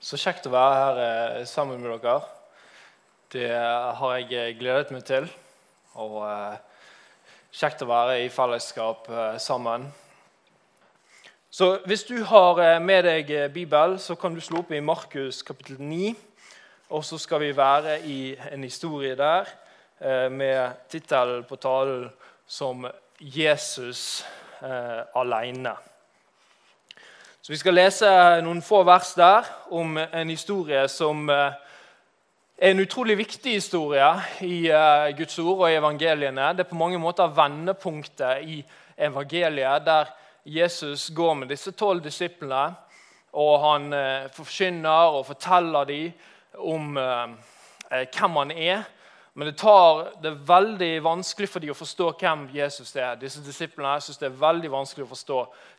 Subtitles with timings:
[0.00, 2.22] Så kjekt å være her eh, sammen med dere.
[3.28, 5.26] Det har jeg eh, gledet meg til.
[6.00, 6.54] Og eh,
[7.52, 9.84] kjekt å være i fellesskap sammen.
[11.52, 15.76] Så Hvis du har med deg Bibel, så kan du slå opp i Markus kapittel
[15.76, 16.14] 9.
[16.96, 19.52] Og så skal vi være i en historie der
[20.32, 22.08] med tittelen på talen
[22.46, 22.86] som
[23.20, 24.24] 'Jesus
[24.62, 25.89] eh, aleine'.
[27.42, 28.08] Så Vi skal lese
[28.44, 31.54] noen få vers der om en historie som eh,
[32.60, 34.10] er en utrolig viktig historie
[34.44, 36.50] i eh, Guds ord og i evangeliene.
[36.52, 38.58] Det er på mange måter vendepunktet i
[39.08, 40.12] evangeliet, der
[40.44, 42.74] Jesus går med disse tolv disiplene,
[43.32, 46.12] og han eh, forkynner og forteller dem
[46.60, 48.84] om hvem han er.
[49.32, 53.14] Men det, tar, det, er veldig vanskelig for dem å forstå hvem Jesus er.
[53.16, 55.38] Disse disiplene synes det er veldig vanskelig å forstå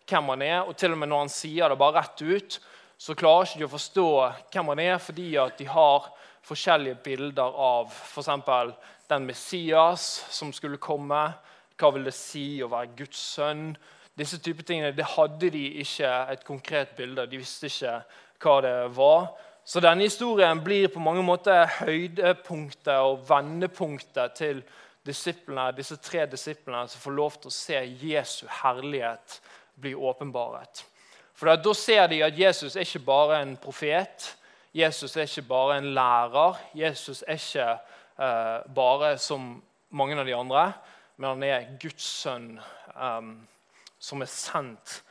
[0.10, 0.60] hvem han er.
[0.66, 2.60] Og til og med når han sier det bare rett ut,
[3.02, 4.10] så klarer ikke de å forstå
[4.54, 6.12] hvem han er, fordi at de har
[6.46, 8.30] forskjellige bilder av f.eks.
[9.10, 11.24] den Messias som skulle komme.
[11.80, 13.72] Hva vil det si å være Guds sønn?
[14.18, 18.02] Disse type tingene det hadde de ikke et konkret bilde De visste ikke
[18.44, 19.32] hva det var.
[19.66, 24.62] Så denne historien blir på mange måter høydepunktet og vendepunktet til
[25.06, 29.40] disiplene, disse tre disiplene som får lov til å se Jesu herlighet
[29.82, 30.86] bli åpenbaret.
[31.34, 34.38] For Da ser de at Jesus er ikke bare en profet,
[34.74, 36.60] Jesus er ikke bare en lærer.
[36.76, 37.72] Jesus er ikke
[38.18, 40.74] uh, bare som mange av de andre,
[41.18, 42.60] men han er Guds sønn
[42.96, 43.48] um,
[44.00, 45.02] som er sendt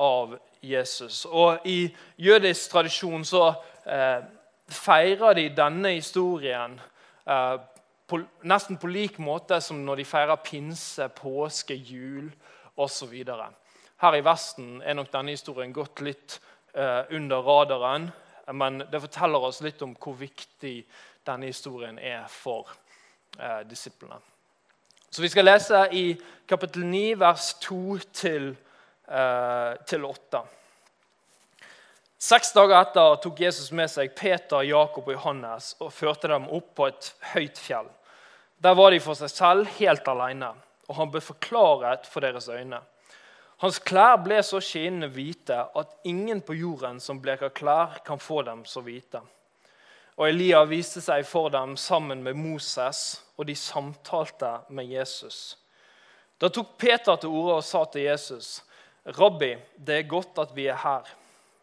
[0.00, 1.24] av Jesus.
[1.24, 3.52] Og I jødisk tradisjon så
[3.86, 4.24] eh,
[4.68, 6.80] feirer de denne historien
[7.28, 7.56] eh,
[8.10, 12.32] på, nesten på lik måte som når de feirer pinse, påske, jul
[12.76, 13.14] osv.
[14.00, 16.38] Her i Vesten er nok denne historien gått litt
[16.72, 18.08] eh, under radaren.
[18.52, 20.78] Men det forteller oss litt om hvor viktig
[21.28, 22.70] denne historien er for
[23.38, 24.16] eh, disiplene.
[25.10, 26.04] Så Vi skal lese i
[26.48, 28.48] kapittel 9, vers 2 til,
[29.04, 30.42] eh, til 8.
[32.20, 36.74] Seks dager etter tok Jesus med seg Peter, Jakob og Johannes og førte dem opp
[36.76, 37.88] på et høyt fjell.
[38.60, 40.54] Der var de for seg selv, helt alene,
[40.88, 42.80] og han ble forklaret for deres øyne.
[43.60, 48.40] Hans klær ble så skinnende hvite at ingen på jorden som bleker klær, kan få
[48.46, 49.20] dem så hvite.
[50.16, 55.58] Og Elia viste seg for dem sammen med Moses, og de samtalte med Jesus.
[56.40, 58.62] Da tok Peter til orde og sa til Jesus.:
[59.04, 61.04] Rabbi, det er godt at vi er her.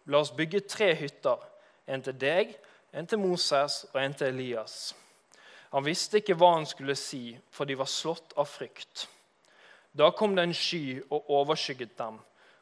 [0.06, 1.42] La oss bygge tre hytter.
[1.88, 2.54] En til deg,
[2.94, 4.96] en til Moses og en til Elias.
[5.74, 9.08] Han visste ikke hva han skulle si, for de var slått av frykt.
[9.98, 12.20] Da kom det en sky og overskygget dem,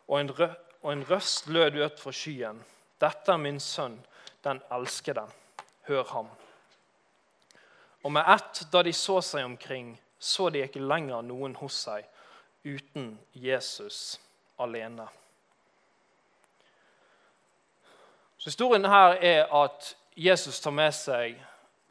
[0.07, 0.47] og en, rø
[0.81, 2.61] og en røst lød ut fra skyen.
[3.01, 3.97] Dette er min sønn,
[4.43, 5.25] den elskede.
[5.87, 6.29] Hør ham.
[8.03, 12.05] Og med ett, da de så seg omkring, så de ikke lenger noen hos seg
[12.65, 14.19] uten Jesus
[14.61, 15.07] alene.
[18.37, 21.35] Så Historien her er at Jesus tar med seg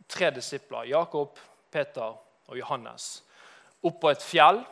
[0.08, 1.38] tre disipler, Jakob,
[1.70, 2.14] Peter
[2.46, 3.24] og Johannes,
[3.82, 4.62] opp på et fjell.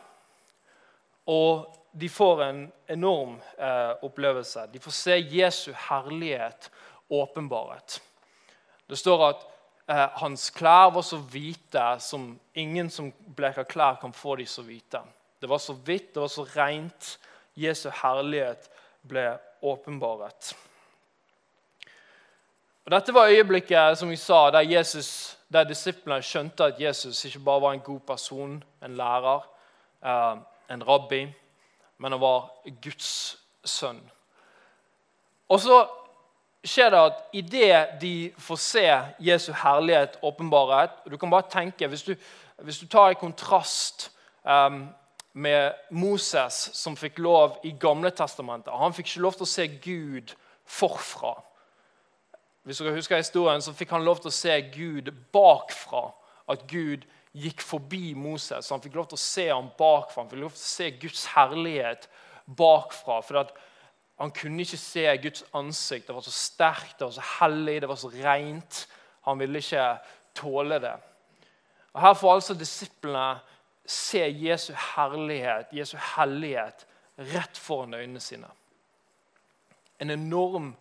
[1.25, 4.65] Og de får en enorm eh, opplevelse.
[4.73, 6.71] De får se Jesu herlighet
[7.09, 8.01] åpenbaret.
[8.89, 9.43] Det står at
[9.87, 14.65] eh, hans klær var så hvite som ingen som bleker klær, kan få de så
[14.65, 15.03] hvite.
[15.39, 17.17] Det var så hvitt, det var så rent.
[17.55, 18.69] Jesu herlighet
[19.05, 20.53] ble åpenbaret.
[22.83, 27.39] Og Dette var øyeblikket som vi sa, der, Jesus, der disiplene skjønte at Jesus ikke
[27.45, 29.45] bare var en god person, en lærer,
[30.03, 31.25] eh, en rabbi,
[31.97, 32.49] men han var
[32.81, 34.01] Guds sønn.
[35.51, 35.83] Og så
[36.63, 38.85] skjer det at idet de får se
[39.19, 42.15] Jesu herlighet åpenbaret Du kan bare tenke, Hvis du,
[42.57, 44.11] hvis du tar i kontrast
[44.43, 44.87] um,
[45.33, 49.67] med Moses, som fikk lov i Gamle testamentet Han fikk ikke lov til å se
[49.67, 50.35] Gud
[50.65, 51.33] forfra.
[52.63, 56.05] Hvis dere husker historien, så fikk han lov til å se Gud bakfra.
[56.47, 58.69] At Gud gikk forbi Moses.
[58.69, 60.23] Han fikk lov til å se ham bakfra.
[60.23, 62.09] Han fikk lov til å se Guds herlighet
[62.45, 63.19] bakfra.
[63.25, 63.53] For
[64.21, 66.07] han kunne ikke se Guds ansikt.
[66.07, 68.83] Det var så sterkt, det var så hellig, det var så rent.
[69.27, 69.87] Han ville ikke
[70.37, 70.93] tåle det.
[71.93, 73.27] Og Her får altså disiplene
[73.85, 76.85] se Jesu herlighet, Jesu hellighet,
[77.33, 78.47] rett foran øynene sine.
[80.01, 80.71] En enorm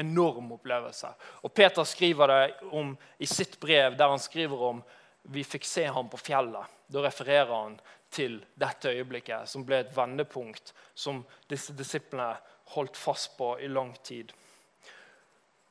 [0.00, 1.08] enorm opplevelse.
[1.44, 4.82] Og Peter skriver det om i sitt brev, der han skriver om
[5.22, 6.66] vi fikk se ham på fjellet.
[6.90, 7.78] Da refererer han
[8.10, 12.32] til dette øyeblikket, som ble et vendepunkt som disse disiplene
[12.74, 14.32] holdt fast på i lang tid.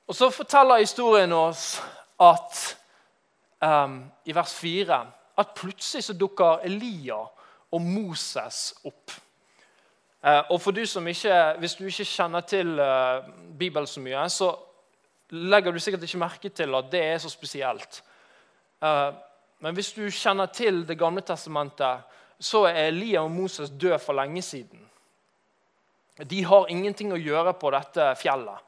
[0.07, 1.81] Og så forteller historien oss
[2.19, 2.61] at
[3.61, 4.99] um, i vers 4
[5.39, 7.19] at plutselig så dukker Elia
[7.71, 9.13] og Moses opp.
[10.23, 13.23] Uh, og for du som ikke, Hvis du ikke kjenner til uh,
[13.59, 14.55] Bibelen så mye, så
[15.29, 18.03] legger du sikkert ikke merke til at det er så spesielt.
[18.81, 19.13] Uh,
[19.59, 22.05] men hvis du kjenner til Det gamle testamentet,
[22.39, 24.79] så er Elia og Moses død for lenge siden.
[26.29, 28.63] De har ingenting å gjøre på dette fjellet.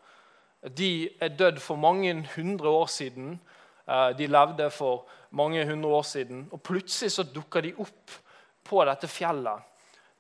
[0.62, 3.40] De er dødd for mange hundre år siden.
[3.88, 6.46] Eh, de levde for mange hundre år siden.
[6.52, 8.12] Og plutselig så dukker de opp
[8.68, 9.68] på dette fjellet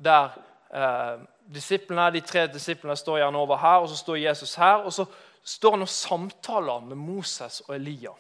[0.01, 0.31] der
[0.73, 4.81] eh, disiplene, de tre disiplene står gjerne over her, og så står Jesus her.
[4.87, 5.05] Og så
[5.43, 8.15] står han og samtaler med Moses og Elia.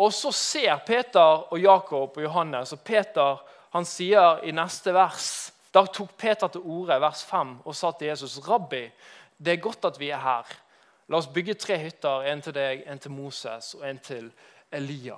[0.00, 3.40] Og så ser Peter og Jakob og Johannes, og Peter
[3.74, 5.30] han sier i neste vers
[5.70, 8.88] Da tok Peter til orde, vers 5, og sa til Jesus.: Rabbi,
[9.38, 10.48] det er godt at vi er her.
[11.06, 14.32] La oss bygge tre hytter, en til deg, en til Moses og en til
[14.72, 15.14] Elia.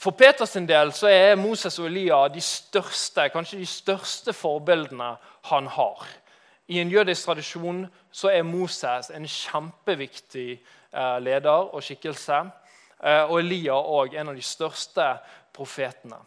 [0.00, 5.16] For Peters del så er Moses og Elia de største, kanskje de største forbildene
[5.50, 6.06] han har.
[6.70, 7.82] I en jødisk tradisjon
[8.14, 12.44] så er Moses en kjempeviktig eh, leder og skikkelse.
[13.02, 15.06] Eh, og Elia òg en av de største
[15.56, 16.20] profetene.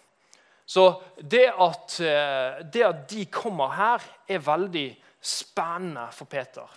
[0.68, 0.84] Så
[1.20, 4.90] det at, eh, det at de kommer her, er veldig
[5.24, 6.68] spennende for Peter.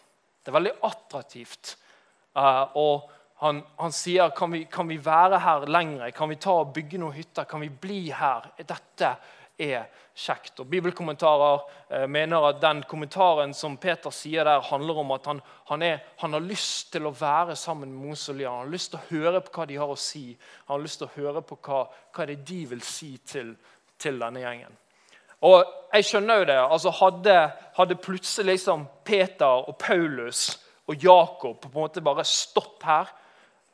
[0.42, 1.74] Det er veldig attraktivt.
[2.36, 3.10] Og
[3.40, 6.10] han, han, sier kan vi, kan vi være her lenger?
[6.14, 7.48] Kan vi ta og bygge noen hytter?
[7.48, 8.46] Kan vi bli her?
[8.60, 9.16] Dette
[9.58, 9.86] er
[10.16, 10.60] kjekt.
[10.60, 15.42] Og Bibelkommentarer uh, mener at den kommentaren som Peter sier der, handler om at han,
[15.70, 18.52] han, er, han har lyst til å være sammen med Moses og Lia.
[18.52, 20.26] Han har lyst til å høre på hva de har å si.
[20.66, 21.84] Han har lyst til å høre på hva,
[22.16, 23.54] hva det de vil si til,
[24.00, 24.82] til denne gjengen.
[25.44, 25.60] Og
[25.92, 26.60] jeg skjønner jo det.
[26.60, 27.34] altså Hadde,
[27.76, 30.48] hadde plutselig liksom Peter og Paulus
[30.86, 33.08] og Jakob på en måte bare stått her,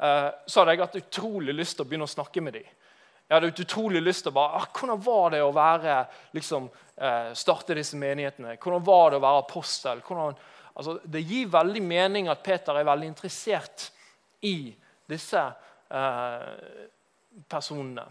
[0.01, 2.71] eh, så hadde jeg hatt utrolig lyst til å begynne å snakke med dem.
[3.33, 5.95] Jeg hadde utrolig lyst til å bare, ah, Hvordan var det å være,
[6.37, 6.67] liksom,
[7.01, 8.59] eh, starte disse menighetene?
[8.61, 10.03] Hvordan var det å være apostel?
[10.05, 10.37] Hvordan,
[10.77, 13.87] altså, det gir veldig mening at Peter er veldig interessert
[14.45, 14.75] i
[15.09, 15.47] disse
[15.89, 16.53] eh,
[17.49, 18.05] personene.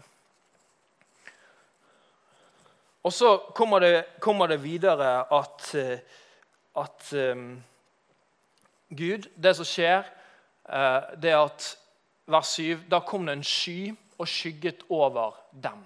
[3.06, 5.98] Og så kommer det, kommer det videre at, eh,
[6.74, 7.62] at um,
[8.90, 10.02] Gud Det som skjer,
[10.66, 11.76] uh, det er at
[12.26, 15.84] vers 7 Da kom det en sky og skygget over dem.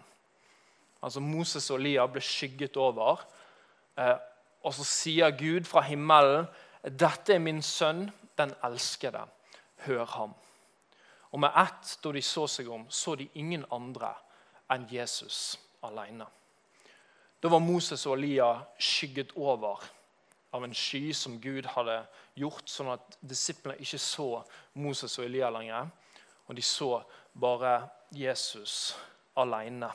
[1.02, 3.22] Altså Moses og Lia ble skygget over.
[3.96, 4.16] Uh,
[4.66, 6.46] og så sier Gud fra himmelen,
[6.82, 9.26] 'Dette er min sønn, den elskede.
[9.76, 10.34] Hør ham.'
[11.32, 14.14] Og med ett, da de så seg om, så de ingen andre
[14.70, 16.26] enn Jesus alene.
[17.42, 19.82] Da var Moses og Elia skygget over
[20.52, 21.98] av en sky som Gud hadde
[22.34, 24.28] gjort, sånn at disiplene ikke så
[24.74, 25.90] Moses og Elia lenger.
[26.46, 27.02] Og de så
[27.34, 28.96] bare Jesus
[29.36, 29.90] alene.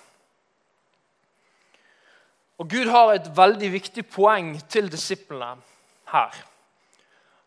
[2.61, 5.55] Og Gud har et veldig viktig poeng til disiplene
[6.11, 6.35] her.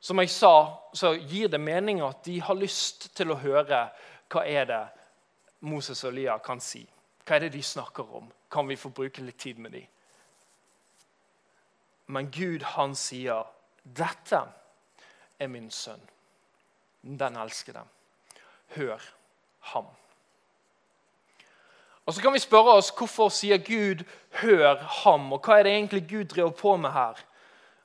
[0.00, 0.55] Som jeg sa,
[0.93, 3.87] så gir det mening at de har lyst til å høre
[4.32, 4.82] hva er det
[5.64, 6.82] Moses og Elia kan si.
[7.25, 8.26] Hva er det de snakker om?
[8.50, 9.87] Kan vi få bruke litt tid med dem?
[12.06, 13.46] Men Gud, han sier,
[13.84, 14.43] 'Dette
[15.39, 16.03] er min sønn,
[17.03, 17.84] den elskede.
[18.77, 19.00] Hør
[19.60, 20.04] ham.'
[22.06, 25.73] Og Så kan vi spørre oss hvorfor sier Gud 'hør ham', og hva er det
[25.73, 27.15] egentlig Gud driver på med her?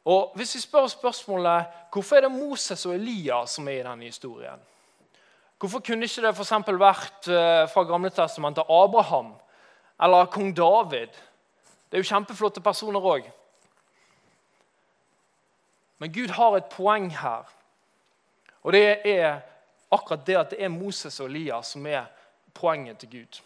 [0.06, 4.06] Og Hvis vi spør spørsmålet hvorfor er det Moses og Elia som er i denne
[4.06, 4.60] historien,
[5.60, 6.52] Hvorfor kunne ikke det f.eks.
[6.80, 9.34] vært eh, fra Gamle testamentet Abraham
[10.02, 11.12] eller kong David?
[11.92, 13.28] Det er jo kjempeflotte personer òg.
[16.00, 17.44] Men Gud har et poeng her.
[18.64, 19.42] Og det er
[19.92, 22.08] akkurat det at det er Moses og Elias som er
[22.54, 23.42] poenget til Gud.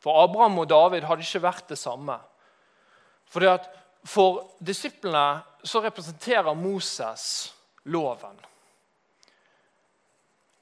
[0.00, 2.16] For Abraham og David hadde ikke vært det samme.
[3.30, 3.68] Fordi at
[4.00, 7.52] For disiplene så representerer Moses
[7.84, 8.38] loven.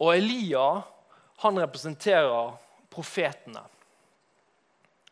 [0.03, 0.83] Og Elia
[1.39, 2.57] han representerer
[2.91, 3.63] profetene.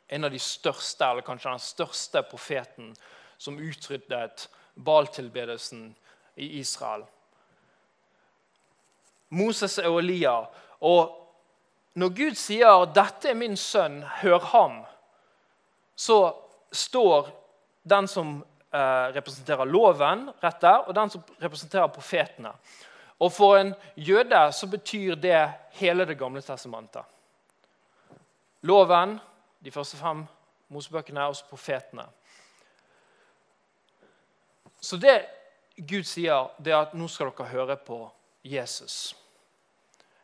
[0.09, 2.91] En av de største, eller kanskje den største profeten
[3.39, 5.93] som utryddet baltilbedelsen
[6.37, 7.07] i Israel.
[9.29, 10.35] Moses og Elia.
[10.81, 11.26] Og
[11.97, 14.85] når Gud sier 'Dette er min sønn, hør ham',
[15.97, 16.35] så
[16.73, 17.31] står
[17.89, 22.53] den som eh, representerer loven, rett der, og den som representerer profetene.
[23.19, 27.03] Og For en jøde så betyr det hele Det gamle testamentet.
[28.61, 29.21] Loven,
[29.65, 30.27] de første fem
[30.69, 32.05] Mosebøkene, og så profetene.
[34.81, 35.25] Så det
[35.77, 38.11] Gud sier, det er at nå skal dere høre på
[38.45, 39.17] Jesus.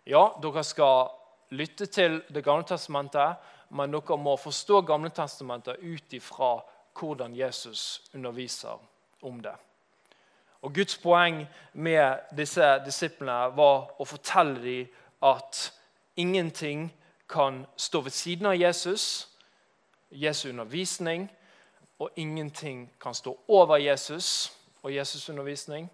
[0.06, 1.21] Ja, dere skal
[1.52, 3.36] lytte til Det gamle testamentet,
[3.70, 6.54] men dere må forstå Gamle testamentet ut ifra
[6.98, 8.80] hvordan Jesus underviser
[9.22, 9.54] om det.
[10.62, 14.90] Og Guds poeng med disse disiplene var å fortelle dem
[15.22, 15.72] at
[16.16, 16.90] ingenting
[17.28, 19.28] kan stå ved siden av Jesus,
[20.10, 21.30] Jesu undervisning,
[21.98, 25.90] og ingenting kan stå over Jesus og Jesus' undervisning.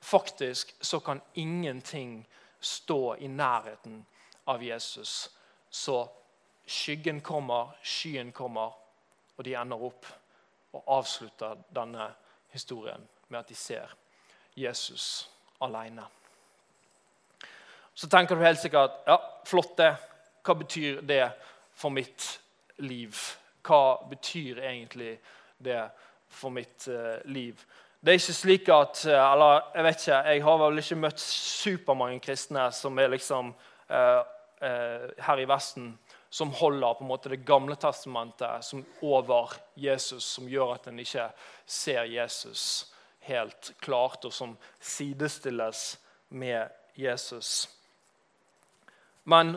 [0.00, 2.26] Faktisk så kan ingenting
[2.60, 4.06] stå i nærheten
[4.44, 5.30] av Jesus.
[5.70, 6.08] Så
[6.66, 8.74] skyggen kommer, skyen kommer,
[9.36, 10.06] og de ender opp
[10.74, 12.08] og avslutter denne
[12.54, 13.94] historien med at de ser
[14.54, 15.28] Jesus
[15.62, 16.04] alene.
[17.94, 19.92] Så tenker du helt sikkert ja, flott det.
[20.44, 21.28] Hva betyr det
[21.74, 22.26] for mitt
[22.82, 23.14] liv?
[23.64, 25.14] Hva betyr egentlig
[25.62, 25.80] det
[26.28, 27.60] for mitt uh, liv?
[28.04, 31.22] Det er ikke slik at uh, eller Jeg vet ikke, jeg har vel ikke møtt
[31.22, 34.22] supermange kristne som er liksom uh,
[34.60, 35.98] her i Vesten
[36.34, 40.98] som holder på en måte det gamle testamentet som over Jesus, som gjør at en
[40.98, 41.28] ikke
[41.66, 42.92] ser Jesus
[43.24, 46.68] helt klart, og som sidestilles med
[46.98, 47.68] Jesus.
[49.24, 49.56] Men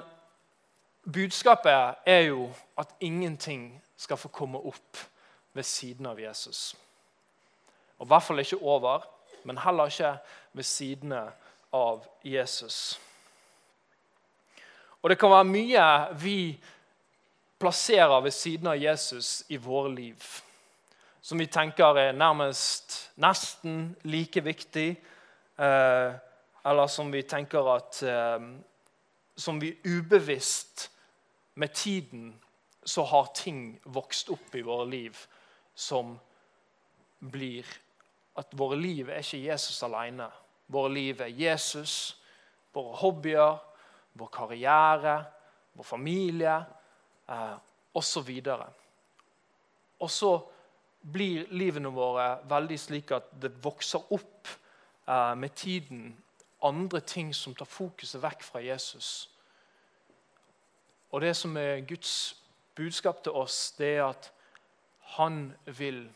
[1.01, 5.01] budskapet er jo at ingenting skal få komme opp
[5.53, 6.75] ved siden av Jesus.
[7.97, 9.09] Og I hvert fall ikke over,
[9.43, 10.13] men heller ikke
[10.53, 11.25] ved sidene
[11.73, 12.99] av Jesus.
[15.07, 15.83] Og det kan være mye
[16.19, 16.39] vi
[17.59, 20.23] plasserer ved siden av Jesus i våre liv.
[21.23, 24.89] Som vi tenker er nærmest nesten like viktig.
[25.55, 26.17] Eh,
[26.67, 28.49] eller som vi tenker at eh,
[29.37, 30.91] Som vi ubevisst
[31.55, 32.41] med tiden
[32.85, 35.15] så har ting vokst opp i våre liv
[35.75, 36.19] som
[37.19, 37.63] blir
[38.35, 40.27] At våre liv er ikke Jesus alene.
[40.67, 42.19] Våre liv er Jesus,
[42.73, 43.66] våre hobbyer,
[44.17, 45.15] vår karriere,
[45.77, 46.55] vår familie
[47.29, 47.55] eh,
[47.93, 48.29] osv.
[49.99, 50.31] Og så
[51.01, 54.49] blir livene våre veldig slik at det vokser opp
[55.07, 56.15] eh, med tiden
[56.63, 59.29] andre ting som tar fokuset vekk fra Jesus.
[61.11, 62.35] Og det som er Guds
[62.75, 64.31] budskap til oss, det er at
[65.17, 66.09] han vil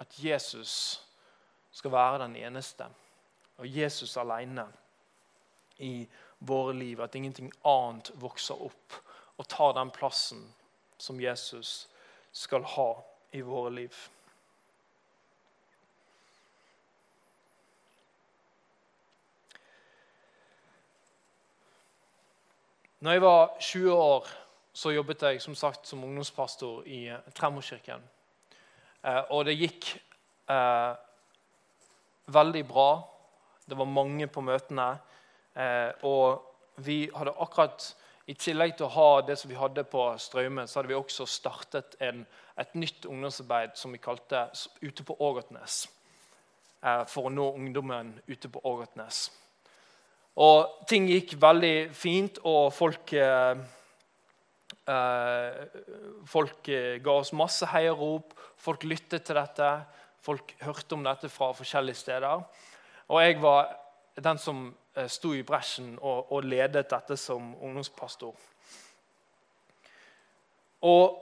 [0.00, 1.02] at Jesus
[1.72, 2.86] skal være den eneste.
[3.56, 4.66] Og Jesus alene
[5.78, 6.08] i
[6.46, 7.00] våre liv.
[7.00, 8.98] At ingenting annet vokser opp
[9.36, 10.42] og tar den plassen
[10.98, 11.88] som Jesus
[12.32, 12.90] skal ha
[13.32, 13.94] i våre liv.
[23.02, 24.26] Når jeg var 20 år,
[24.72, 27.00] så jobbet jeg som sagt som ungdomspastor i
[27.34, 28.04] Tremorkirken.
[29.02, 29.88] Eh, og det gikk
[30.46, 30.92] eh,
[32.30, 32.86] veldig bra.
[33.66, 34.86] Det var mange på møtene.
[35.56, 37.94] Eh, og vi hadde akkurat,
[38.26, 41.26] I tillegg til å ha det som vi hadde på Straume, så hadde vi også
[41.26, 42.22] startet en,
[42.56, 44.46] et nytt ungdomsarbeid som vi kalte
[44.80, 45.88] Ute på Ågotnes.
[46.82, 49.28] Eh, for å nå ungdommen ute på Ågotnes.
[50.42, 53.60] Og ting gikk veldig fint, og folk eh,
[54.90, 55.60] eh,
[56.26, 56.70] Folk
[57.04, 59.70] ga oss masse heiarop, folk lyttet til dette.
[60.22, 62.42] Folk hørte om dette fra forskjellige steder.
[63.10, 63.72] Og jeg var
[64.22, 64.68] den som
[65.08, 68.34] sto i bresjen og, og ledet dette som ungdomspastor.
[70.82, 71.18] Og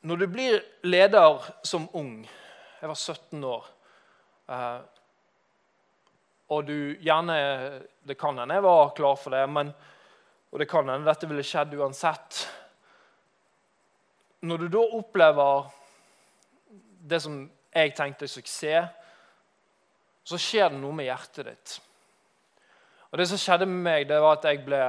[0.00, 2.28] når du blir leder som ung
[2.80, 3.66] Jeg var 17 år.
[4.48, 4.78] Eh,
[6.50, 7.34] og du gjerne
[8.02, 9.72] Det kan hende jeg var klar for det, men,
[10.50, 12.40] og det kan hende dette ville skjedd uansett.
[14.40, 15.68] Når du da opplever
[17.10, 17.36] det som
[17.70, 18.88] jeg tenkte suksess,
[20.24, 21.76] så skjer det noe med hjertet ditt.
[23.10, 24.82] Og Det som skjedde med meg, det var at jeg ble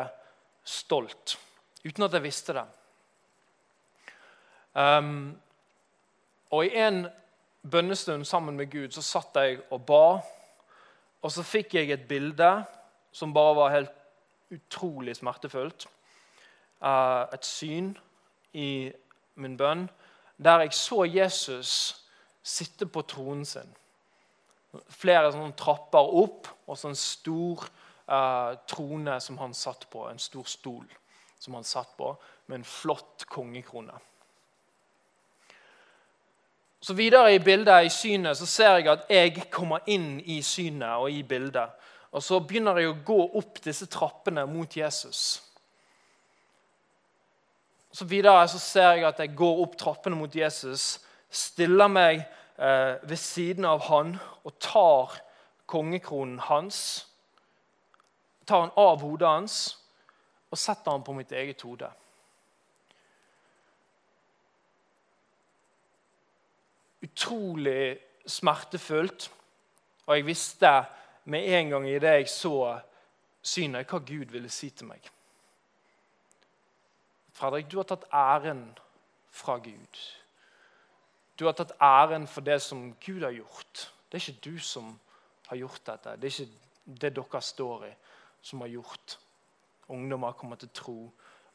[0.63, 1.37] stolt,
[1.85, 2.65] uten at jeg visste det.
[4.73, 5.33] Um,
[6.51, 7.07] og I en
[7.71, 10.05] bønnestund sammen med Gud så satt jeg og ba.
[11.21, 12.51] Og så fikk jeg et bilde
[13.11, 13.97] som bare var helt
[14.51, 15.87] utrolig smertefullt.
[16.81, 17.91] Uh, et syn
[18.53, 18.91] i
[19.35, 19.87] min bønn
[20.41, 22.01] der jeg så Jesus
[22.43, 23.67] sitte på tronen sin.
[24.89, 27.67] Flere sånne trapper opp og så en stor
[28.11, 30.05] uh, trone som han satt på.
[30.09, 30.85] En stor stol
[31.39, 32.13] som han satt på,
[32.45, 33.93] med en flott kongekrone.
[36.81, 40.97] Så Videre i bildet, i synet, så ser jeg at jeg kommer inn i synet
[40.97, 41.69] og i bildet.
[42.11, 45.41] Og så begynner jeg å gå opp disse trappene mot Jesus.
[47.93, 50.99] Så Videre så ser jeg at jeg går opp trappene mot Jesus,
[51.29, 52.23] stiller meg
[52.57, 55.17] eh, ved siden av han og tar
[55.71, 57.07] kongekronen hans,
[58.51, 59.57] tar han av hodet hans
[60.51, 61.87] og setter han på mitt eget hode.
[67.07, 67.95] Utrolig
[68.27, 69.29] smertefullt,
[70.05, 70.71] og jeg visste
[71.31, 72.55] med en gang i det jeg så
[73.41, 75.07] synet, hva Gud ville si til meg.
[77.31, 78.65] Fredrik, du har tatt æren
[79.31, 80.03] fra Gud.
[81.39, 83.87] Du har tatt æren for det som Gud har gjort.
[84.11, 84.91] Det er ikke du som
[85.47, 86.19] har gjort dette.
[86.19, 87.93] Det er ikke det dere står i,
[88.41, 89.17] som har gjort.
[89.91, 90.97] Ungdommer kommer til tro,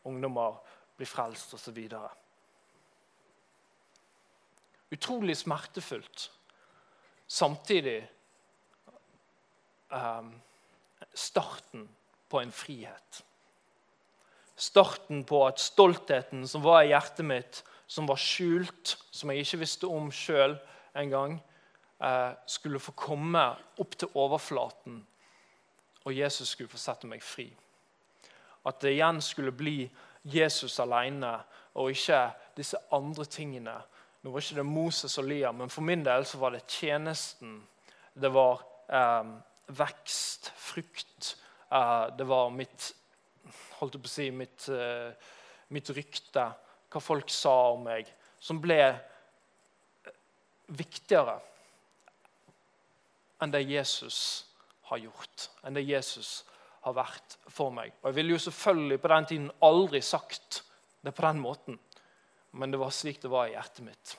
[0.04, 0.58] ungdommer
[0.96, 1.78] blir frelst osv.
[4.92, 6.30] Utrolig smertefullt.
[7.26, 7.98] Samtidig
[9.90, 10.34] um,
[11.14, 11.88] starten
[12.28, 13.22] på en frihet.
[14.56, 19.60] Starten på at stoltheten som var i hjertet mitt, som var skjult, som jeg ikke
[19.62, 20.56] visste om sjøl
[20.96, 21.36] engang,
[22.00, 23.42] eh, skulle få komme
[23.78, 25.02] opp til overflaten,
[26.06, 27.48] og Jesus skulle få sette meg fri.
[28.66, 29.80] At det igjen skulle bli
[30.26, 31.32] Jesus alene
[31.76, 32.20] og ikke
[32.56, 33.75] disse andre tingene.
[34.22, 37.58] Nå var ikke det Moses og Lia, men for min del så var det tjenesten.
[38.14, 39.34] Det var eh,
[39.76, 41.34] vekst, frukt.
[41.70, 42.92] Eh, det var mitt
[43.76, 45.34] holdt jeg på å si, mitt, eh,
[45.75, 46.46] mitt rykte
[46.90, 48.08] hva folk sa om meg,
[48.40, 48.80] som ble
[50.72, 51.36] viktigere
[53.42, 54.45] enn det Jesus
[54.90, 56.44] har gjort, enn det Jesus
[56.86, 57.94] har vært for meg.
[58.02, 60.62] Og Jeg ville jo selvfølgelig på den tiden aldri sagt
[61.02, 61.80] det på den måten,
[62.52, 64.16] men det var slik det var i hjertet mitt.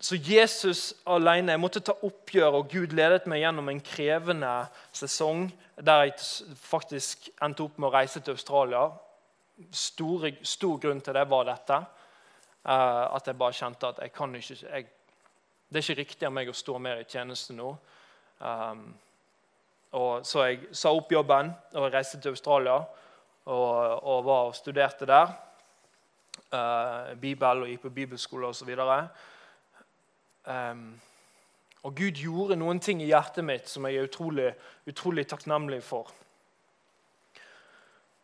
[0.00, 4.52] Så Jesus alene jeg måtte ta oppgjør, og Gud ledet meg gjennom en krevende
[4.96, 8.86] sesong der jeg faktisk endte opp med å reise til Australia.
[9.76, 11.82] Stor, stor grunn til det var dette.
[12.64, 14.88] Uh, at jeg bare kjente at jeg kan ikke jeg,
[15.70, 17.68] Det er ikke riktig av meg å stå mer i tjeneste nå.
[18.42, 18.88] Um,
[19.94, 25.06] og Så jeg sa opp jobben og reiste til Australia og, og var og studerte
[25.06, 25.30] der.
[26.50, 28.72] Uh, Bibel og gikk på bibelskole osv.
[30.50, 30.82] Um,
[31.86, 34.50] og Gud gjorde noen ting i hjertet mitt som jeg er utrolig,
[34.90, 36.10] utrolig takknemlig for.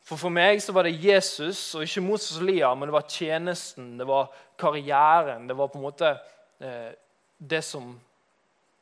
[0.02, 3.08] For For meg så var det Jesus og ikke Moses og Lia, men det var
[3.10, 5.46] tjenesten, det var karrieren.
[5.46, 6.16] Det var på en måte
[6.58, 6.94] eh,
[7.38, 8.00] det som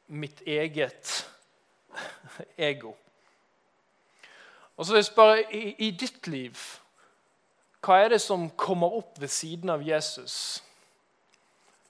[0.07, 1.31] mitt eget
[2.57, 2.95] ego.
[4.77, 6.59] Og så vil jeg spørre, i, i ditt liv,
[7.85, 10.65] hva er det som kommer opp ved siden av Jesus?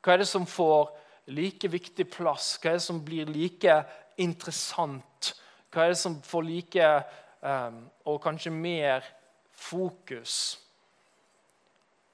[0.03, 0.91] Hva er det som får
[1.33, 2.57] like viktig plass?
[2.61, 3.77] Hva er det som blir like
[4.21, 5.31] interessant?
[5.73, 6.89] Hva er det som får like
[7.41, 9.07] um, og kanskje mer
[9.55, 10.59] fokus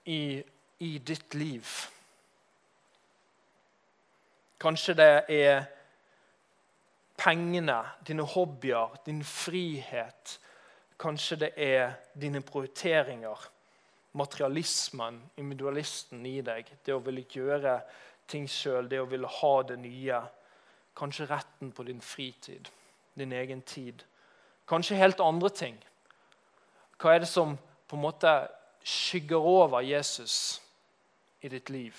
[0.04, 0.42] i,
[0.78, 1.66] i ditt liv?
[4.60, 5.62] Kanskje det er
[7.16, 10.38] pengene, dine hobbyer, din frihet.
[11.00, 13.46] Kanskje det er dine prioriteringer,
[14.12, 16.68] materialismen, individualisten i deg.
[16.84, 17.78] Det å ville gjøre
[18.28, 20.20] ting sjøl, det å ville ha det nye.
[20.96, 22.68] Kanskje retten på din fritid,
[23.16, 24.04] din egen tid.
[24.68, 25.78] Kanskje helt andre ting.
[27.00, 27.56] Hva er det som
[27.88, 28.34] på en måte
[28.84, 30.60] skygger over Jesus
[31.40, 31.96] i ditt liv?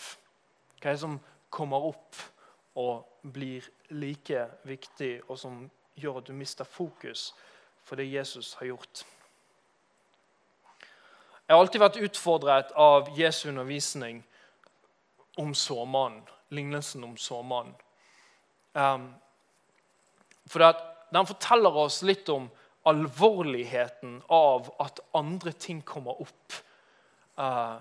[0.78, 1.17] Hva er det som
[1.50, 2.21] kommer opp
[2.75, 5.63] og blir like viktig, og som
[5.95, 7.31] gjør at du mister fokus
[7.84, 9.03] for det Jesus har gjort?
[11.47, 14.21] Jeg har alltid vært utfordret av Jesu undervisning
[15.38, 16.21] om såmannen.
[16.51, 17.75] Lignelsen om såmannen.
[18.73, 19.13] Um,
[20.47, 20.73] for
[21.12, 22.49] Den forteller oss litt om
[22.88, 26.55] alvorligheten av at andre ting kommer opp.
[27.36, 27.79] Uh,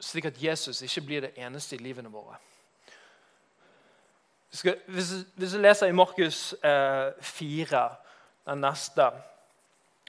[0.00, 2.36] slik at Jesus ikke blir det eneste i livene våre.
[4.48, 7.82] Hvis, hvis jeg leser i Markus eh, 4,
[8.48, 9.10] den neste,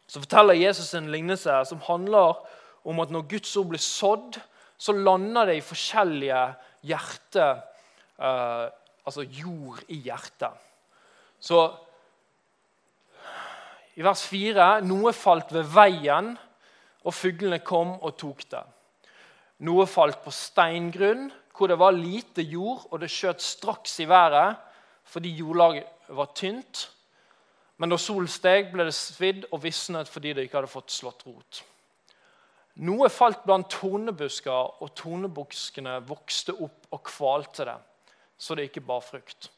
[0.08, 2.40] så forteller Jesus en lignelse som handler
[2.88, 4.40] om at når Guds ord blir sådd,
[4.80, 6.40] så lander det i forskjellige
[6.88, 7.50] hjerte,
[8.16, 8.66] eh,
[9.06, 10.56] altså jord i hjertet.
[11.40, 11.60] Så
[14.00, 16.32] i vers 4 noe falt ved veien,
[17.04, 18.64] og fuglene kom og tok det.
[19.68, 21.28] Noe falt på steingrunn,
[21.60, 24.56] hvor det var lite jord, og det skjøt straks i været
[25.10, 26.86] fordi jordlaget var tynt.
[27.82, 31.26] Men da solen steg, ble det svidd og visnet fordi det ikke hadde fått slått
[31.28, 31.62] rot.
[32.86, 37.76] Noe falt blant tornebusker, og tornebuskene vokste opp og kvalte det,
[38.40, 39.50] så det ikke bar frukt.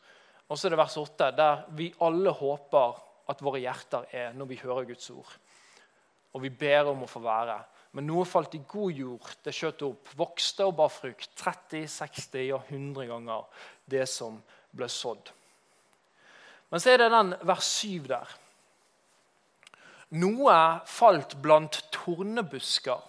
[0.48, 2.98] Og så er det vers 8, der vi alle håper
[3.30, 5.36] at våre hjerter er når vi hører Guds ord.
[6.34, 7.60] Og vi ber om å få være
[7.92, 11.28] Men noe falt i god jord, det skjøt opp, vokste og bar frukt.
[11.40, 14.38] 30, 60 og 100 ganger det som
[14.72, 15.34] ble sådd.
[16.72, 18.32] Men så er det den vers 7 der.
[20.22, 20.56] Noe
[20.88, 23.00] falt blant tornebusker,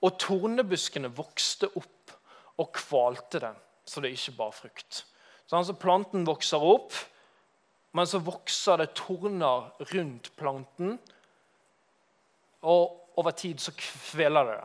[0.00, 2.14] og tornebuskene vokste opp
[2.60, 3.52] og kvalte det,
[3.84, 5.02] så det ikke bar frukt.
[5.48, 6.92] Så altså Planten vokser opp,
[7.96, 10.94] men så vokser det torner rundt planten.
[12.62, 14.60] Og over tid så kveler det.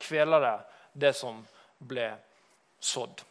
[0.00, 0.56] Kveler det
[0.92, 1.42] det som
[1.78, 2.08] ble
[2.80, 3.22] sådd.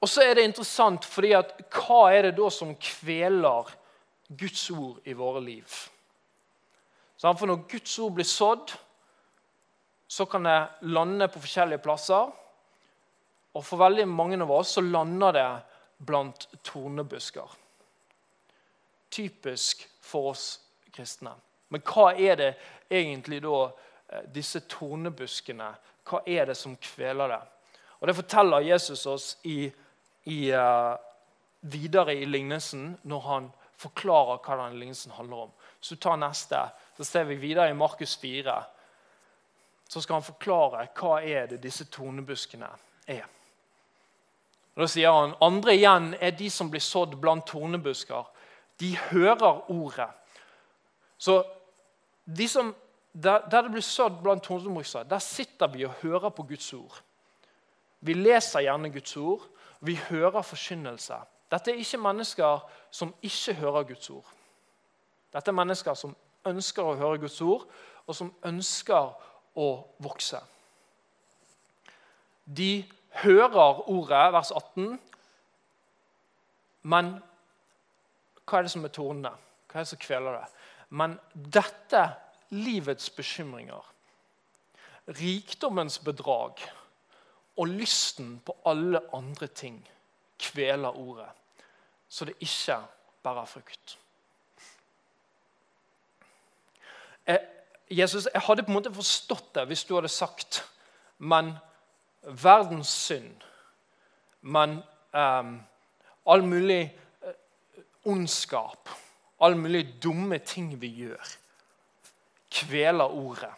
[0.00, 3.68] Og så er det interessant, fordi at hva er det da som kveler
[4.28, 5.66] Guds ord i våre liv?
[7.20, 8.72] For når Guds ord blir sådd,
[10.10, 12.30] så kan det lande på forskjellige plasser.
[13.52, 15.48] Og for veldig mange av oss så lander det
[16.00, 17.52] blant tornebusker.
[19.10, 20.46] Typisk for oss
[20.94, 21.34] kristne.
[21.70, 22.50] Men hva er det
[22.90, 25.70] egentlig da eh, disse tornebuskene
[26.10, 27.40] Hva er det som kveler det?
[28.00, 29.70] Og Det forteller Jesus oss i,
[30.24, 30.96] i, uh,
[31.60, 35.52] videre i lignelsen når han forklarer hva den lignelsen handler om.
[35.80, 36.62] Så tar neste,
[36.96, 38.56] så ser vi videre i Markus 4.
[39.88, 42.72] Så skal han forklare hva er det disse tornebuskene
[43.06, 43.28] er.
[44.74, 48.28] Og da sier han andre igjen er de som blir sådd blant tornebusker.
[48.80, 50.08] De hører ordet.
[51.20, 51.42] Så
[52.36, 52.74] de som,
[53.12, 57.02] der, der, det blir sådd blant tornebusker, der sitter vi og hører på Guds ord.
[58.00, 59.46] Vi leser gjerne Guds ord,
[59.80, 61.14] vi hører forkynnelse.
[61.50, 64.28] Dette er ikke mennesker som ikke hører Guds ord.
[65.32, 66.14] Dette er mennesker som
[66.46, 67.66] ønsker å høre Guds ord,
[68.06, 69.10] og som ønsker
[69.58, 69.68] å
[70.02, 70.40] vokse.
[72.46, 72.84] De
[73.22, 74.98] hører ordet, vers 18.
[76.82, 77.12] Men
[78.46, 79.34] hva er det som er tornene?
[79.70, 80.46] Hva er det som kveler det?
[80.90, 82.02] Men dette,
[82.50, 83.84] livets bekymringer,
[85.20, 86.58] rikdommens bedrag
[87.56, 89.78] og lysten på alle andre ting,
[90.40, 91.28] kveler ordet,
[92.08, 92.80] så det ikke
[93.22, 93.98] bærer frukt.
[97.26, 97.46] Jeg,
[97.90, 100.64] Jesus, jeg hadde på en måte forstått det hvis du hadde sagt
[101.20, 101.52] men
[102.22, 103.42] verdens synd,
[104.40, 104.78] men
[105.12, 105.58] um,
[106.26, 107.34] all mulig uh,
[108.08, 108.88] ondskap,
[109.40, 111.36] all mulig dumme ting vi gjør,
[112.50, 113.52] kveler ordet.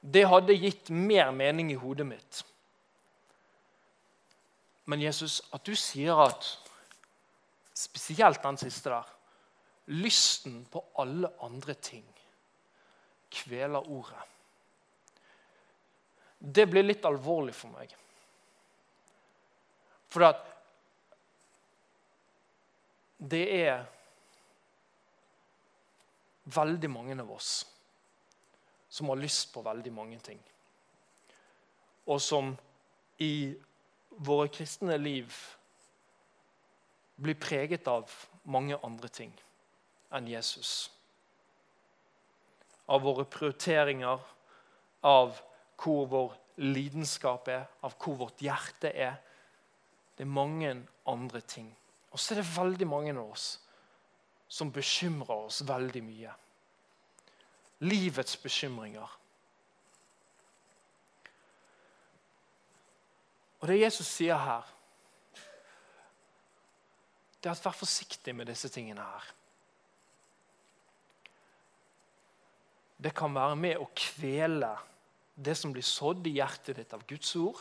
[0.00, 2.42] Det hadde gitt mer mening i hodet mitt.
[4.84, 6.52] Men Jesus, at du sier at
[7.74, 9.08] Spesielt den siste der.
[9.98, 12.04] Lysten på alle andre ting
[13.34, 14.20] kveler ordet
[16.44, 17.92] det blir litt alvorlig for meg.
[20.12, 20.26] For
[23.32, 23.86] det er
[26.44, 27.64] veldig mange av oss
[28.88, 30.38] som har lyst på veldig mange ting.
[32.06, 32.52] Og som
[33.18, 33.54] i
[34.22, 35.34] våre kristne liv
[37.16, 38.10] blir preget av
[38.44, 39.32] mange andre ting
[40.14, 40.90] enn Jesus.
[42.86, 44.20] Av våre prioriteringer,
[45.02, 45.40] av
[45.80, 49.16] hvor vår lidenskap er, av hvor vårt hjerte er.
[50.14, 50.70] Det er mange
[51.10, 51.72] andre ting.
[52.12, 53.48] Og så er det veldig mange av oss
[54.48, 56.32] som bekymrer oss veldig mye.
[57.84, 59.18] Livets bekymringer.
[63.60, 64.66] Og det Jesus sier her,
[67.40, 69.24] det er at vær forsiktig med disse tingene her.
[73.04, 74.70] Det kan være med å kvele
[75.34, 77.60] det som blir sådd i hjertet ditt av Guds ord.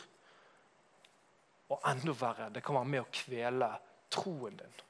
[1.74, 3.70] Og enda verre, det kan være med å kvele
[4.14, 4.82] troen din.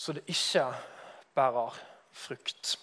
[0.00, 0.64] Så det ikke
[1.36, 1.74] bærer
[2.10, 2.78] frukt.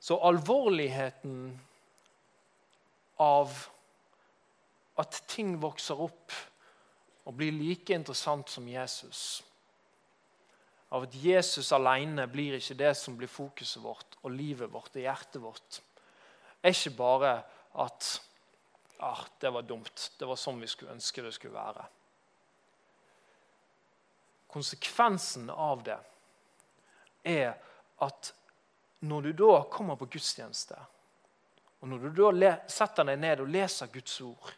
[0.00, 1.56] Så alvorligheten
[3.18, 3.56] av
[5.00, 6.36] at ting vokser opp
[7.24, 9.42] og blir like interessant som Jesus.
[10.92, 15.04] Av at Jesus alene blir ikke det som blir fokuset vårt og livet vårt og
[15.04, 15.80] hjertet vårt.
[16.62, 17.38] er ikke bare
[17.78, 18.08] at
[18.98, 21.86] ah, det var dumt, det var sånn vi skulle ønske det skulle være.
[24.48, 25.98] Konsekvensen av det
[27.28, 27.52] er
[28.04, 28.32] at
[29.06, 30.78] når du da kommer på gudstjeneste,
[31.78, 34.54] og når du da setter deg ned og leser Guds ord,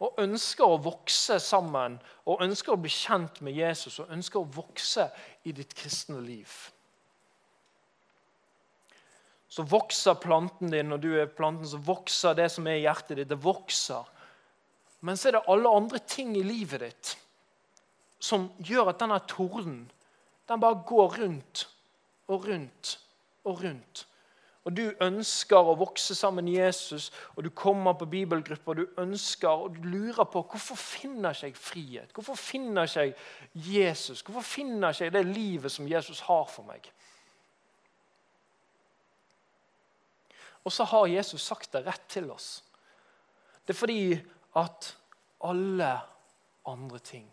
[0.00, 4.52] og ønsker å vokse sammen og ønsker å bli kjent med Jesus og ønsker å
[4.54, 5.10] vokse
[5.44, 6.48] i ditt kristne liv.
[9.50, 13.18] Så vokser planten din, når du er planten, så vokser det som er i hjertet
[13.18, 13.30] ditt.
[13.32, 14.06] Det vokser.
[15.02, 17.16] Men så er det alle andre ting i livet ditt
[18.20, 19.78] som gjør at denne torden
[20.50, 21.64] den bare går rundt
[22.28, 22.98] og rundt
[23.48, 24.06] og rundt.
[24.68, 29.00] Og du ønsker å vokse sammen med Jesus, og du kommer på bibelgrupper, og du
[29.00, 32.12] ønsker, og du lurer på hvorfor finner ikke jeg frihet?
[32.12, 33.14] Hvorfor finner ikke jeg
[33.80, 34.20] Jesus?
[34.20, 36.90] Hvorfor finner ikke jeg det livet som Jesus har for meg?
[40.64, 42.62] Og så har Jesus sagt det rett til oss.
[43.64, 44.02] Det er fordi
[44.60, 44.94] at
[45.46, 45.92] alle
[46.68, 47.28] andre ting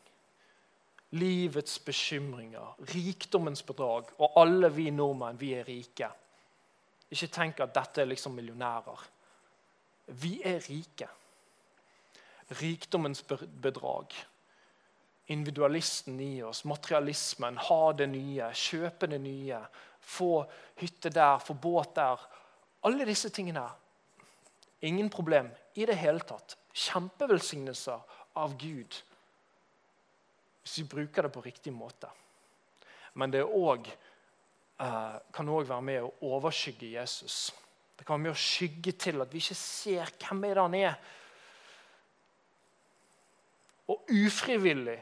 [1.15, 6.09] Livets bekymringer, rikdommens bedrag og alle vi nordmenn, vi er rike.
[7.07, 9.05] Ikke tenk at dette er liksom millionærer.
[10.19, 11.07] Vi er rike.
[12.59, 14.15] Rikdommens bedrag.
[15.31, 19.61] Individualisten i oss, materialismen, ha det nye, kjøpe det nye.
[19.99, 20.43] Få
[20.79, 22.19] hytte der, få båt der.
[22.83, 23.65] Alle disse tingene.
[24.85, 26.57] Ingen problem i det hele tatt.
[26.77, 28.99] Kjempevelsignelser av Gud
[30.67, 32.09] hvis vi bruker det på riktig måte.
[33.15, 33.93] Men det også,
[34.79, 37.51] eh, kan òg være med å overskygge Jesus.
[37.97, 40.95] Det kan være med å skygge til at vi ikke ser hvem er han er.
[43.87, 44.99] Og ufrivillig.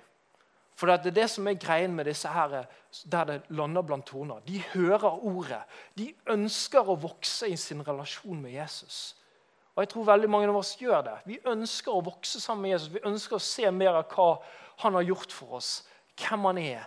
[0.76, 2.66] For det er det som er greien med disse her,
[3.12, 4.42] der det lander blant torner.
[4.48, 5.62] De hører ordet.
[5.96, 9.16] De ønsker å vokse i sin relasjon med Jesus.
[9.76, 11.16] Og jeg tror veldig mange av oss gjør det.
[11.28, 12.94] Vi ønsker å vokse sammen med Jesus.
[12.94, 14.30] Vi ønsker å se mer av hva
[14.84, 15.72] han har gjort for oss.
[16.20, 16.86] Hvem han er.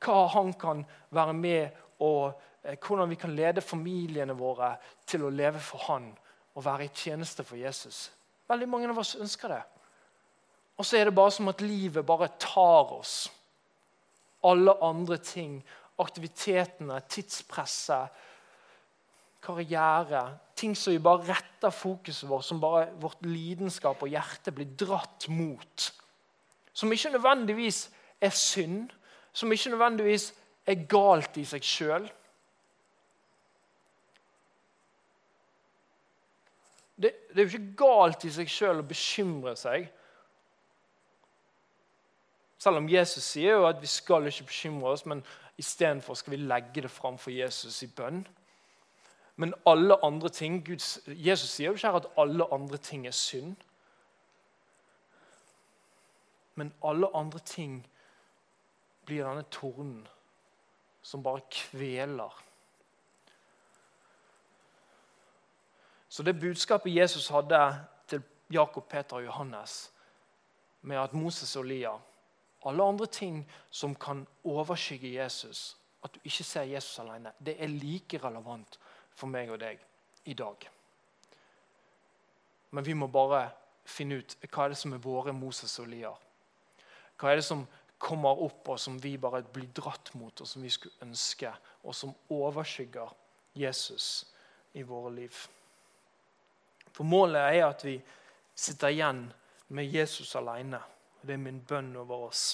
[0.00, 2.32] Hva han kan være med og
[2.64, 4.74] eh, hvordan vi kan lede familiene våre
[5.08, 6.08] til å leve for han
[6.56, 8.08] og være i tjeneste for Jesus.
[8.48, 9.60] Veldig mange av oss ønsker det.
[10.80, 13.28] Og så er det bare som at livet bare tar oss.
[14.48, 15.58] Alle andre ting.
[16.00, 18.08] Aktivitetene, tidspresset
[19.40, 24.68] karriere, ting som vi bare retter fokuset vårt, som bare vårt lidenskap og hjerte blir
[24.78, 25.86] dratt mot.
[26.72, 27.86] Som ikke nødvendigvis
[28.20, 28.90] er synd,
[29.32, 30.30] som ikke nødvendigvis
[30.66, 32.08] er galt i seg sjøl.
[37.00, 39.88] Det, det, er jo ikke galt i seg sjøl å bekymre seg.
[42.60, 45.22] Selv om Jesus sier jo at vi skal ikke bekymre oss, men
[45.58, 48.26] istedenfor skal vi legge det fram for Jesus i bønn.
[49.36, 53.16] Men alle andre ting Guds, Jesus sier jo ikke her at alle andre ting er
[53.16, 53.56] synd.
[56.54, 57.86] Men alle andre ting
[59.06, 60.04] blir denne tornen
[61.02, 62.44] som bare kveler.
[66.08, 69.92] Så det budskapet Jesus hadde til Jakob, Peter og Johannes
[70.82, 71.96] med at Moses og Lia
[72.68, 77.72] Alle andre ting som kan overskygge Jesus, at du ikke ser Jesus alene, det er
[77.72, 78.78] like relevant
[79.16, 79.80] for meg og deg
[80.28, 80.68] i dag.
[82.70, 83.48] Men vi må bare
[83.88, 86.18] finne ut hva er det som er våre Moses og Liar.
[87.20, 87.66] Hva er det som
[88.00, 91.50] kommer opp, og som vi bare blir dratt mot, og som vi skulle ønske,
[91.84, 93.12] og som overskygger
[93.60, 94.24] Jesus
[94.72, 95.34] i våre liv.
[96.94, 97.98] For målet er at vi
[98.56, 99.26] sitter igjen
[99.76, 100.80] med Jesus alene.
[101.22, 102.44] Det er min bønn over oss.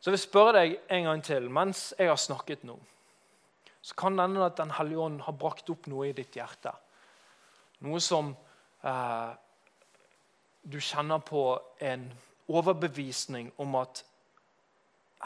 [0.00, 2.78] Så jeg vil spørre deg en gang til mens jeg har snakket nå.
[3.80, 6.72] Så kan det hende at Den hellige ånd har brakt opp noe i ditt hjerte.
[7.84, 8.32] Noe som
[8.84, 9.30] eh,
[10.62, 11.44] du kjenner på
[11.80, 12.08] en
[12.48, 14.04] overbevisning om at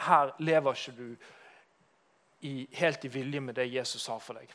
[0.07, 1.09] her lever ikke du
[2.44, 4.51] i, helt i vilje med det Jesus har for deg.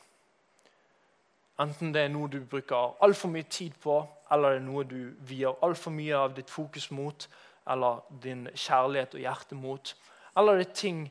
[1.60, 3.98] Enten det er noe du bruker altfor mye tid på,
[4.32, 7.26] eller det er noe du vier altfor mye av ditt fokus mot,
[7.70, 9.92] eller din kjærlighet og hjerte mot.
[10.38, 11.02] Eller det er ting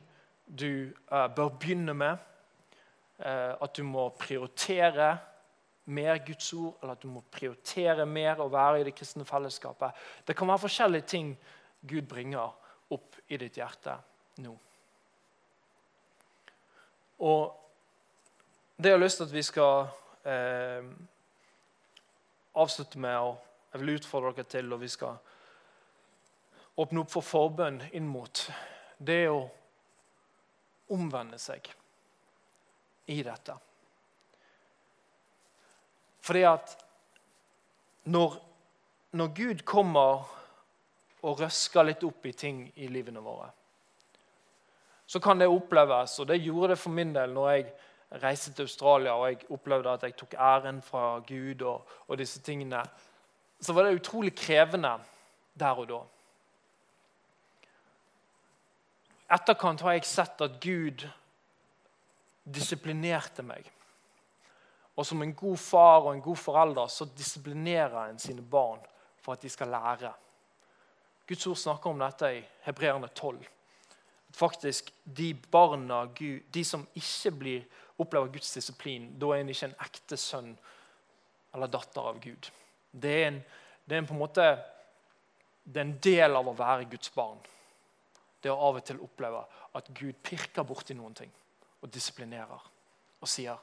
[0.46, 2.26] du uh, bør begynne med.
[3.20, 5.12] Uh, at du må prioritere
[5.90, 9.94] mer Guds ord, eller at du må prioritere mer å være i det kristne fellesskapet.
[10.26, 11.30] Det kan være forskjellige ting
[11.86, 12.50] Gud bringer
[12.90, 13.94] opp i ditt hjerte
[14.42, 14.56] nå.
[17.20, 17.56] Og
[18.80, 19.90] det jeg har lyst til at vi skal
[20.24, 20.84] eh,
[22.54, 25.18] avslutte med, og jeg vil utfordre dere til, og vi skal
[26.80, 28.44] åpne opp for forbønn inn mot
[28.98, 29.40] det å
[30.90, 31.68] omvende seg
[33.10, 33.54] i dette.
[36.20, 36.74] Fordi at
[38.10, 38.36] når,
[39.16, 40.28] når Gud kommer
[41.20, 43.50] og røsker litt opp i ting i livene våre,
[45.10, 47.64] så kan det oppleves, og det gjorde det for min del når jeg
[48.22, 52.40] reiste til Australia og jeg opplevde at jeg tok æren fra Gud og, og disse
[52.42, 52.82] tingene,
[53.60, 54.96] så var det utrolig krevende
[55.60, 56.00] der og da.
[59.30, 61.04] etterkant har jeg sett at Gud
[62.50, 63.68] disiplinerte meg.
[64.98, 68.82] Og som en god far og en god forelder så disiplinerer en sine barn
[69.22, 70.12] for at de skal lære.
[71.28, 73.38] Guds ord snakker om dette i Hebreerne 12.
[74.34, 76.04] Faktisk, De barna,
[76.54, 77.62] de som ikke blir,
[78.00, 80.52] opplever Guds disiplin, da er en ikke en ekte sønn
[81.54, 82.50] eller datter av Gud.
[82.90, 83.40] Det er en,
[83.84, 84.50] det er en på en måte
[85.64, 87.38] det er en del av å være Guds barn.
[88.42, 89.42] Det å av og til oppleve
[89.76, 91.30] at Gud pirker borti noen ting
[91.80, 92.68] og disiplinerer
[93.20, 93.58] og sier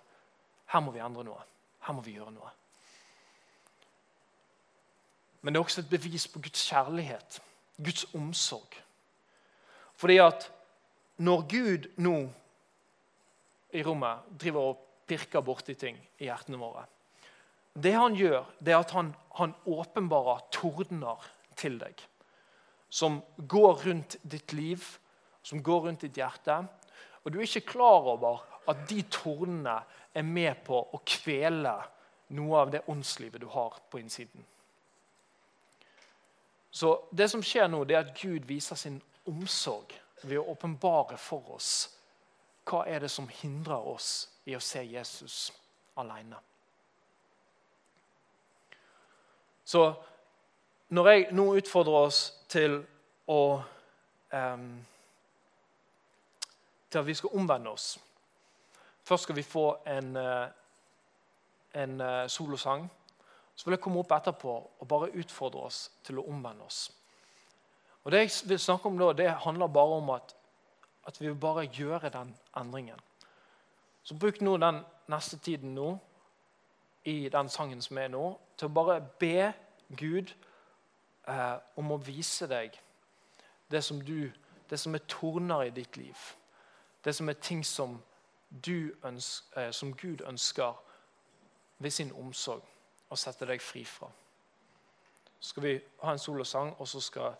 [0.71, 1.43] her må vi endre noe.
[1.87, 2.49] Her må vi gjøre noe.
[5.41, 7.39] Men det er også et bevis på Guds kjærlighet,
[7.79, 8.75] Guds omsorg.
[9.95, 10.49] Fordi at
[11.23, 12.17] når Gud nå
[13.75, 16.85] i rommet driver og pirker borti ting i hjertene våre
[17.77, 21.25] Det han gjør, det er at han, han åpenbarer tordner
[21.55, 21.99] til deg.
[22.89, 24.81] Som går rundt ditt liv,
[25.45, 26.55] som går rundt ditt hjerte.
[27.23, 29.77] Og du er ikke klar over at de tordnene
[30.13, 31.75] er med på å kvele
[32.33, 34.41] noe av det åndslivet du har på innsiden.
[36.71, 38.97] Så det som skjer nå, det er at Gud viser sin
[39.29, 41.96] omsorg ved å åpenbare for oss
[42.67, 45.51] hva er det som hindrer oss i å se Jesus
[45.97, 46.39] alene.
[49.67, 49.83] Så
[50.89, 52.79] når jeg nå utfordrer oss til
[53.27, 53.41] å
[54.31, 54.69] um,
[56.87, 57.97] Til at vi skal omvende oss
[59.07, 60.47] Først skal vi få en, eh,
[61.73, 62.89] en eh, solosang.
[63.55, 66.91] Så vil jeg komme opp etterpå og bare utfordre oss til å omvende oss.
[68.03, 70.35] Og Det jeg vil snakke om da, det handler bare om at,
[71.07, 72.99] at vi vil bare gjøre den endringen.
[74.03, 75.97] Så bruk nå den neste tiden nå,
[77.03, 79.53] i den sangen som er nå, til å bare be
[79.95, 80.33] Gud
[81.27, 82.75] eh, om å vise deg
[83.71, 84.31] det som, du,
[84.69, 86.17] det som er torner i ditt liv.
[87.03, 88.01] Det som er ting som,
[89.03, 90.75] ønsker, eh, som Gud ønsker
[91.77, 92.63] ved sin omsorg
[93.09, 94.09] å sette deg fri fra.
[95.39, 97.35] Så skal vi ha en solosang, og så skal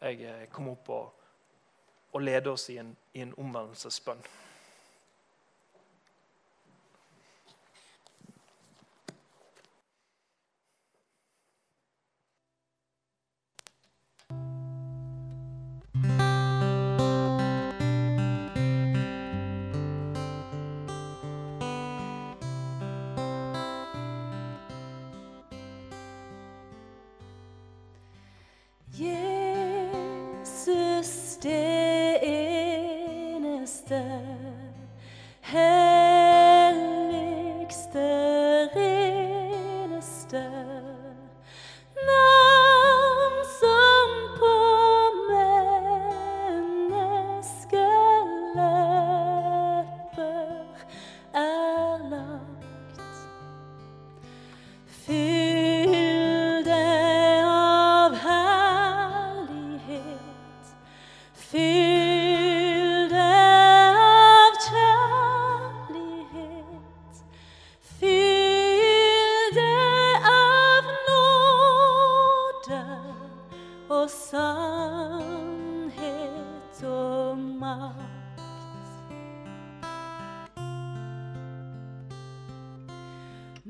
[0.00, 1.19] jeg eh, komme opp og,
[2.12, 4.22] og lede oss i en, i en omvendelsesbønn.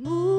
[0.03, 0.30] Move.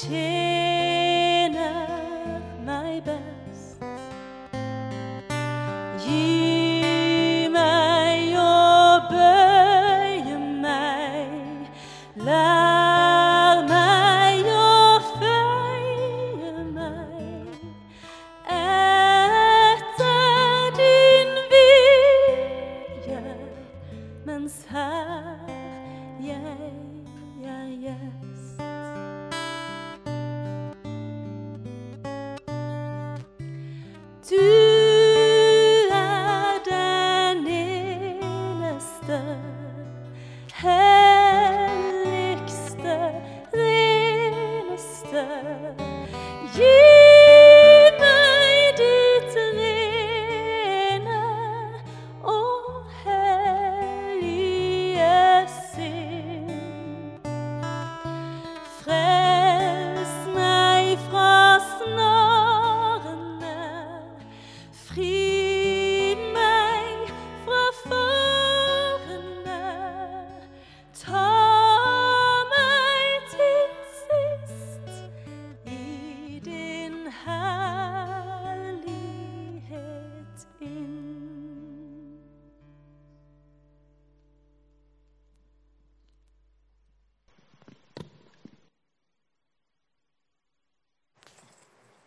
[0.00, 0.27] 제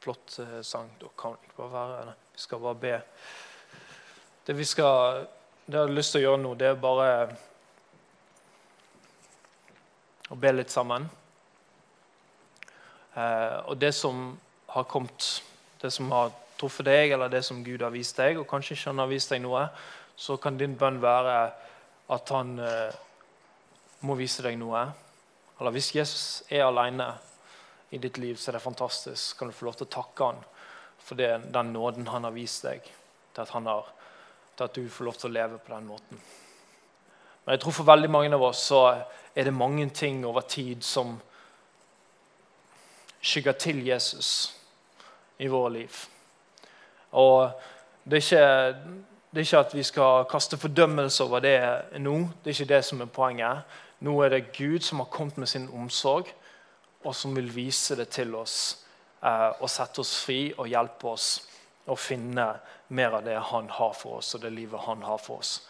[0.01, 0.89] Flott eh, sang.
[0.99, 2.13] Da kan vi ikke bare være her.
[2.33, 2.93] Vi skal bare be.
[4.47, 5.25] Det vi skal,
[5.67, 7.09] det jeg har lyst til å gjøre nå, det er bare
[10.33, 11.05] å be litt sammen.
[13.13, 14.31] Eh, og det som
[14.73, 15.29] har kommet,
[15.83, 18.89] det som har truffet deg, eller det som Gud har vist deg, og kanskje ikke
[18.89, 19.67] han har vist deg noe,
[20.17, 21.37] så kan din bønn være
[22.11, 23.01] at han eh,
[24.07, 24.87] må vise deg noe.
[25.59, 27.13] Eller hvis Jesus er alene
[27.91, 29.37] i ditt liv, så er det fantastisk.
[29.37, 30.43] Kan du få lov til å takke han
[31.01, 32.85] for det, den nåden han har vist deg,
[33.33, 33.89] til at, har,
[34.55, 36.21] til at du får lov til å leve på den måten.
[37.43, 38.81] Men jeg tror for veldig mange av oss så
[39.35, 41.17] er det mange ting over tid som
[43.21, 44.53] skygger til Jesus
[45.41, 46.01] i våre liv.
[47.11, 47.51] Og
[48.03, 51.57] det er ikke, det er ikke at vi skal kaste fordømmelse over det
[51.99, 52.17] nå.
[52.43, 53.65] Det er ikke det som er poenget.
[54.01, 56.29] Nå er det Gud som har kommet med sin omsorg,
[57.03, 58.57] og som vil vise det til oss
[59.23, 61.29] eh, og sette oss fri og hjelpe oss
[61.89, 62.47] å finne
[62.93, 65.61] mer av det han har for oss, og det livet han har for oss.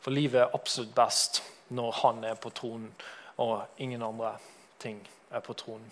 [0.00, 2.90] For livet er absolutt best når han er på tronen,
[3.38, 4.34] og ingen andre
[4.82, 4.98] ting
[5.30, 5.86] er på tronen.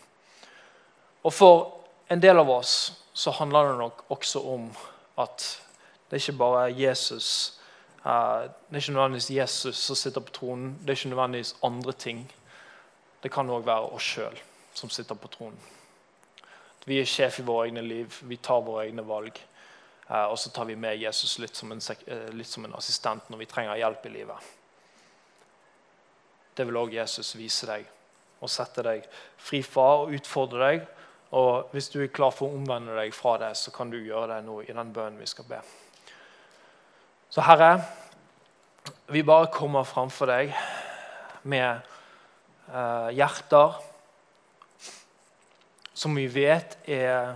[1.22, 1.60] Og for
[2.08, 2.74] en del av oss
[3.12, 4.68] så handler det nok også om
[5.18, 5.44] at
[6.08, 7.58] det er ikke bare Jesus
[8.04, 10.78] eh, Det er ikke nødvendigvis Jesus som sitter på tronen.
[10.80, 12.22] Det er ikke nødvendigvis andre ting.
[13.22, 14.38] Det kan òg være oss sjøl
[14.78, 15.58] som sitter på tronen.
[16.88, 18.20] Vi er sjef i våre egne liv.
[18.24, 19.36] Vi tar våre egne valg.
[20.08, 23.28] Eh, og så tar vi med Jesus litt som, en, eh, litt som en assistent
[23.28, 24.54] når vi trenger hjelp i livet.
[26.56, 27.84] Det vil òg Jesus vise deg
[28.40, 29.04] og sette deg
[29.36, 30.86] fri fra og utfordre deg.
[31.36, 34.30] Og hvis du er klar for å omvende deg fra det, så kan du gjøre
[34.32, 35.60] det nå i den bønnen vi skal be.
[37.28, 37.82] Så Herre,
[39.12, 40.54] vi bare kommer framfor deg
[41.44, 41.84] med
[42.72, 43.76] eh, hjerter
[45.98, 47.34] som vi vet er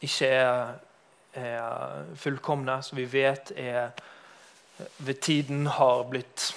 [0.00, 0.70] ikke er,
[1.34, 3.90] er fullkomne, som vi vet er
[4.98, 6.54] ved tiden har blitt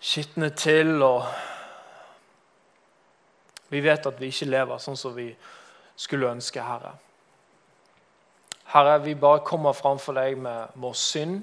[0.00, 1.02] skitne til.
[1.02, 1.24] og
[3.68, 5.32] Vi vet at vi ikke lever sånn som vi
[5.96, 6.94] skulle ønske, Herre.
[8.70, 11.40] Herre, vi bare kommer framfor deg med vår synd,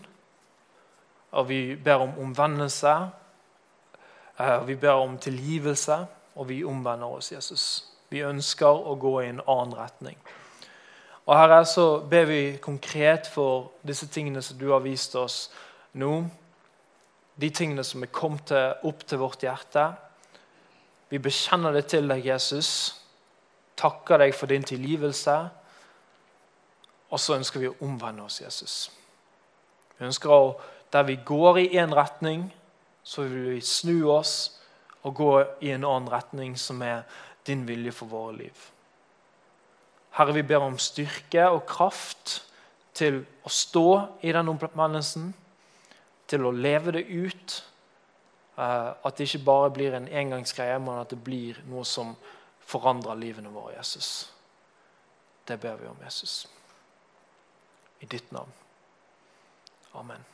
[1.31, 2.95] og vi ber om omvendelse.
[4.39, 7.85] Eh, Vi ber om tilgivelse, og vi omvender oss, Jesus.
[8.09, 10.17] Vi ønsker å gå i en annen retning.
[11.25, 15.49] Og Herre, så ber vi konkret for disse tingene som du har vist oss
[15.93, 16.29] nå.
[17.35, 18.51] De tingene som er kommet
[18.83, 19.89] opp til vårt hjerte.
[21.09, 22.69] Vi bekjenner det til deg, Jesus.
[23.77, 25.35] Takker deg for din tilgivelse.
[27.11, 28.89] Og så ønsker vi å omvende oss, Jesus.
[29.97, 30.59] Vi ønsker å,
[30.91, 32.53] Der vi går i én retning,
[33.07, 34.33] så vil vi snu oss
[35.07, 35.31] og gå
[35.63, 37.05] i en annen retning, som er
[37.47, 38.65] din vilje for våre liv.
[40.17, 42.41] Herre, vi ber om styrke og kraft
[42.97, 43.87] til å stå
[44.25, 45.31] i den omvendelsen,
[46.27, 47.57] til å leve det ut.
[48.57, 52.15] Eh, At det ikke bare blir en engangsgreie, men at det blir noe som
[52.67, 54.33] forandrer livene våre, Jesus.
[55.47, 56.47] Det ber vi om, Jesus.
[58.01, 58.51] I ditt navn.
[59.93, 60.27] Amen.